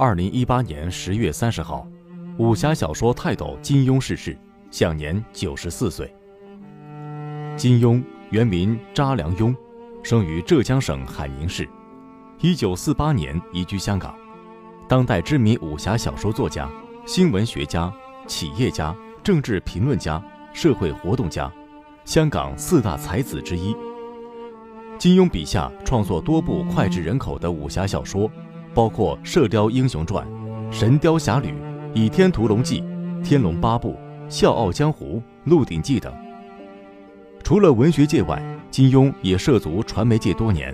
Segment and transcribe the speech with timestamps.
[0.00, 1.84] 二零一八年十月三十号，
[2.38, 4.38] 武侠小说泰斗金庸逝世，
[4.70, 6.14] 享年九十四岁。
[7.56, 8.00] 金庸
[8.30, 9.52] 原名查良镛，
[10.04, 11.68] 生于浙江省海宁市，
[12.40, 14.14] 一九四八年移居香港。
[14.86, 16.70] 当代知名武侠小说作家、
[17.04, 17.92] 新闻学家、
[18.28, 18.94] 企业家、
[19.24, 20.22] 政治评论家、
[20.52, 21.52] 社会活动家，
[22.04, 23.74] 香港四大才子之一。
[24.96, 28.30] 金庸笔下创作多部脍炙人口的武侠小说。
[28.78, 30.24] 包括《射雕英雄传》
[30.72, 31.48] 《神雕侠侣》
[31.94, 32.80] 《倚天屠龙记》
[33.24, 33.90] 《天龙八部》
[34.30, 36.14] 《笑傲江湖》《鹿鼎记》等。
[37.42, 40.72] 除了文学界外，金庸也涉足传媒界多年。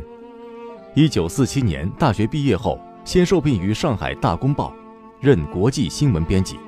[0.95, 4.69] 一九四七年大学毕业后，先受聘于上海《大公报》，
[5.19, 6.59] 任国际新闻编辑。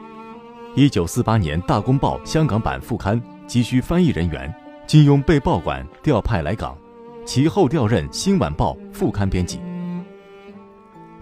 [0.74, 4.50] 一九四八年，《大公报》香港版副刊急需翻译人员，
[4.86, 6.74] 金庸被报馆调派来港，
[7.26, 9.60] 其后调任《新晚报》副刊编辑。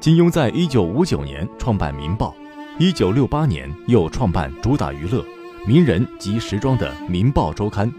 [0.04, 2.36] 金庸在一九五九年创办《明报》，
[2.78, 5.24] 一九六八年又创办主打娱乐、
[5.66, 7.90] 名人及时装的《明报周刊》，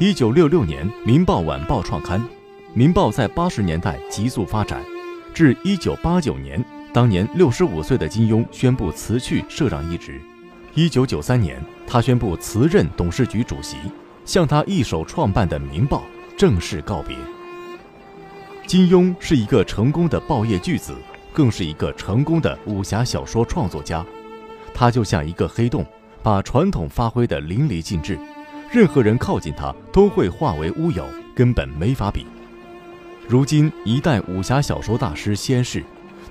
[0.00, 2.20] 一九六六年《明报晚报》创刊，
[2.74, 4.82] 《明报》在八十年代急速发展，
[5.32, 6.60] 至一九八九年，
[6.92, 10.20] 当年六十五岁的金庸宣布辞去社长一职，
[10.74, 13.76] 一九九三年，他宣布辞任董事局主席，
[14.24, 15.98] 向他一手创办的《明报》
[16.36, 17.16] 正式告别。
[18.66, 20.96] 金庸是一个成功的报业巨子。
[21.38, 24.04] 更是一个成功的武侠小说创作家，
[24.74, 25.86] 他就像一个黑洞，
[26.20, 28.18] 把传统发挥得淋漓尽致，
[28.72, 32.26] 任何人靠近他都会化为乌有，根本没法比。
[33.28, 35.84] 如今一代武侠小说大师仙逝，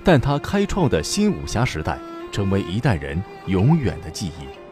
[0.04, 1.98] 但他开创的新武侠时代，
[2.30, 4.67] 成为一代人永远的记忆。